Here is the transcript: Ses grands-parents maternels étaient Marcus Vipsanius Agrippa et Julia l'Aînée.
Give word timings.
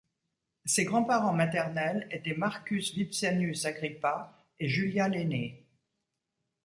Ses 0.65 0.85
grands-parents 0.85 1.35
maternels 1.35 2.07
étaient 2.09 2.33
Marcus 2.33 2.91
Vipsanius 2.95 3.65
Agrippa 3.65 4.35
et 4.59 4.67
Julia 4.67 5.07
l'Aînée. 5.07 5.67